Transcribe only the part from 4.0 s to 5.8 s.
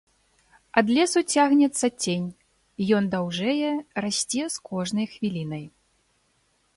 расце з кожнай хвілінай.